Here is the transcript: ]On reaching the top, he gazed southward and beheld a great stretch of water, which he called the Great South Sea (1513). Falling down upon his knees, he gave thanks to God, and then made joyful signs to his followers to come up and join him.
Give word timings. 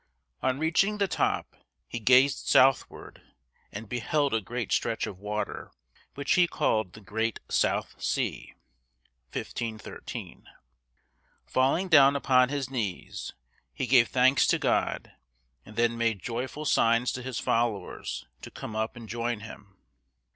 ]On 0.41 0.57
reaching 0.57 0.97
the 0.97 1.07
top, 1.07 1.55
he 1.87 1.99
gazed 1.99 2.47
southward 2.47 3.21
and 3.71 3.87
beheld 3.87 4.33
a 4.33 4.41
great 4.41 4.71
stretch 4.71 5.05
of 5.05 5.19
water, 5.19 5.71
which 6.15 6.33
he 6.33 6.47
called 6.47 6.93
the 6.93 7.01
Great 7.01 7.39
South 7.49 7.93
Sea 8.01 8.55
(1513). 9.31 10.47
Falling 11.45 11.87
down 11.87 12.15
upon 12.15 12.49
his 12.49 12.71
knees, 12.71 13.33
he 13.75 13.85
gave 13.85 14.07
thanks 14.07 14.47
to 14.47 14.57
God, 14.57 15.11
and 15.67 15.75
then 15.75 15.99
made 15.99 16.19
joyful 16.23 16.65
signs 16.65 17.11
to 17.11 17.21
his 17.21 17.37
followers 17.37 18.25
to 18.41 18.49
come 18.49 18.75
up 18.75 18.95
and 18.95 19.07
join 19.07 19.41
him. 19.41 19.77